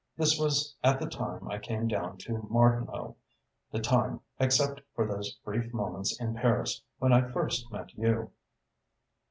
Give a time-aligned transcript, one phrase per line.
[0.17, 3.15] This was at the time I came down to Martinhoe,
[3.71, 8.31] the time, except for those brief moments in Paris, when I first met you."